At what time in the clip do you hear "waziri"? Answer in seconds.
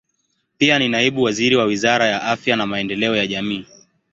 1.23-1.55